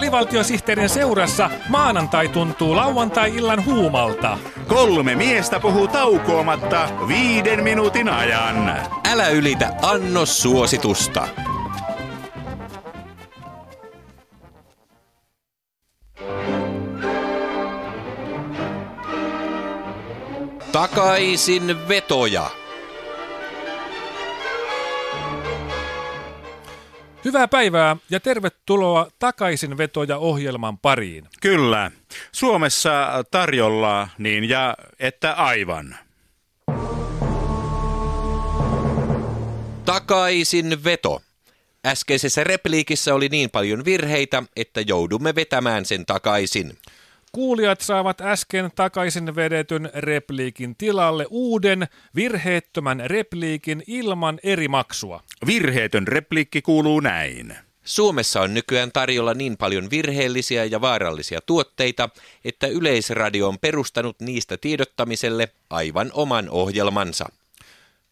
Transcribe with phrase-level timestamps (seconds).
[0.00, 4.38] Alivaltiosihteerin seurassa maanantai tuntuu lauantai-illan huumalta.
[4.68, 8.88] Kolme miestä puhuu taukoamatta viiden minuutin ajan.
[9.12, 11.28] Älä ylitä annos suositusta.
[20.72, 22.59] Takaisin vetoja.
[27.24, 31.28] Hyvää päivää ja tervetuloa takaisin vetoja ohjelman pariin.
[31.40, 31.90] Kyllä.
[32.32, 35.96] Suomessa tarjolla niin ja että aivan.
[39.84, 41.22] Takaisin veto.
[41.86, 46.78] Äskeisessä repliikissä oli niin paljon virheitä, että joudumme vetämään sen takaisin.
[47.32, 55.22] Kuulijat saavat äsken takaisin vedetyn repliikin tilalle uuden virheettömän repliikin ilman eri maksua.
[55.46, 57.56] Virheetön repliikki kuuluu näin.
[57.84, 62.08] Suomessa on nykyään tarjolla niin paljon virheellisiä ja vaarallisia tuotteita,
[62.44, 67.26] että Yleisradio on perustanut niistä tiedottamiselle aivan oman ohjelmansa.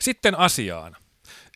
[0.00, 0.96] Sitten asiaan.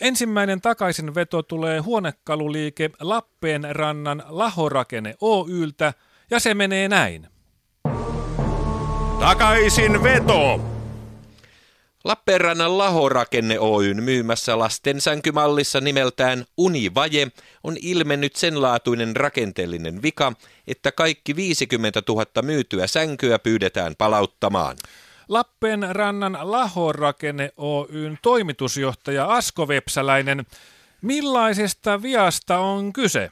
[0.01, 5.95] Ensimmäinen takaisinveto tulee huonekaluliike Lappeenrannan Lahorakenne Oyltä
[6.31, 7.34] ja se menee näin.
[9.25, 10.61] Takaisin veto!
[12.05, 17.29] Lappeenrannan Lahorakenne Oyn myymässä lastensänkymallissa nimeltään Univaje
[17.63, 20.33] on ilmennyt sen laatuinen rakenteellinen vika,
[20.67, 24.77] että kaikki 50 000 myytyä sänkyä pyydetään palauttamaan.
[25.29, 30.47] Lappeenrannan Lahorakenne Oyn toimitusjohtaja Asko Vepsäläinen,
[31.03, 33.31] millaisesta viasta on kyse?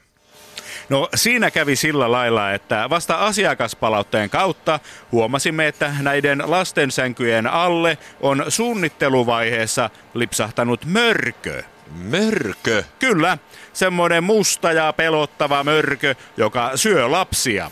[0.89, 4.79] No siinä kävi sillä lailla, että vasta asiakaspalautteen kautta
[5.11, 11.63] huomasimme, että näiden lastensänkyjen alle on suunnitteluvaiheessa lipsahtanut mörkö.
[11.95, 12.83] Mörkö?
[12.99, 13.37] Kyllä,
[13.73, 17.71] semmoinen musta ja pelottava mörkö, joka syö lapsia.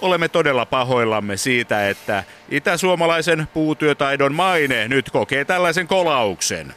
[0.00, 6.74] Olemme todella pahoillamme siitä, että itäsuomalaisen puutyötaidon maine nyt kokee tällaisen kolauksen.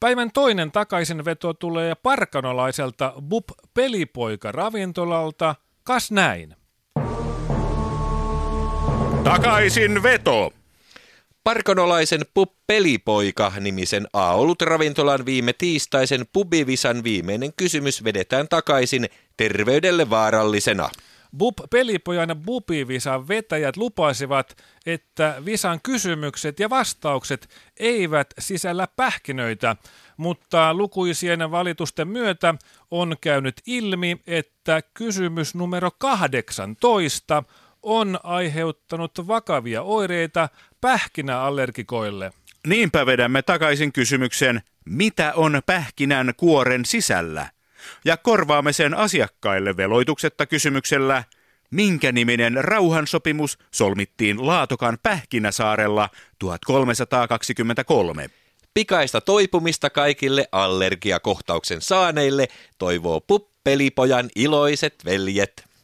[0.00, 5.54] Päivän toinen takaisinveto tulee parkanolaiselta Bub Pelipoika ravintolalta.
[5.84, 6.56] Kas näin.
[9.24, 10.52] Takaisin veto!
[11.44, 20.90] Parkanolaisen Pub Pelipoika nimisen A-olut ravintolan viime tiistaisen pubivisan viimeinen kysymys vedetään takaisin terveydelle vaarallisena.
[21.38, 29.76] Bub Pelipojan Bubi-visan vetäjät lupasivat, että visan kysymykset ja vastaukset eivät sisällä pähkinöitä,
[30.16, 32.54] mutta lukuisien valitusten myötä
[32.90, 37.42] on käynyt ilmi, että kysymys numero 18
[37.82, 40.48] on aiheuttanut vakavia oireita
[40.80, 42.32] pähkinäallergikoille.
[42.66, 47.55] Niinpä vedämme takaisin kysymyksen, mitä on pähkinän kuoren sisällä?
[48.04, 51.24] Ja korvaamme sen asiakkaille veloituksetta kysymyksellä,
[51.70, 56.08] minkä niminen rauhansopimus solmittiin Laatokan Pähkinäsaarella
[56.38, 58.30] 1323.
[58.74, 62.48] Pikaista toipumista kaikille allergiakohtauksen saaneille
[62.78, 65.75] toivoo puppelipojan iloiset veljet.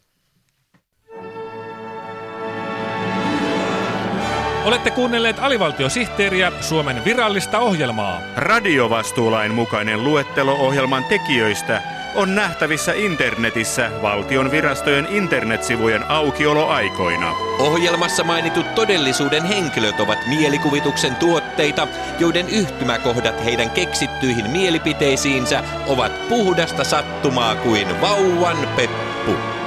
[4.65, 8.21] Olette kuunnelleet alivaltiosihteeriä Suomen virallista ohjelmaa.
[8.37, 11.83] Radiovastuulain mukainen luettelo ohjelman tekijöistä
[12.15, 17.33] on nähtävissä internetissä valtion virastojen internetsivujen aukioloaikoina.
[17.59, 27.57] Ohjelmassa mainitut todellisuuden henkilöt ovat mielikuvituksen tuotteita, joiden yhtymäkohdat heidän keksittyihin mielipiteisiinsä ovat puhdasta sattumaa
[27.57, 29.62] kuin vauvan peppu.